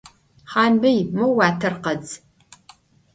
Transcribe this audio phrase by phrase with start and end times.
[0.53, 2.09] Khanbiy, mo vuater khedz!